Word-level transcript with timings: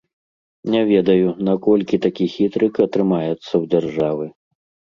Не 0.75 0.79
ведаю, 0.91 1.27
наколькі 1.49 2.01
такі 2.07 2.25
хітрык 2.35 2.73
атрымаецца 2.89 3.49
ў 3.61 3.73
дзяржавы. 3.77 4.25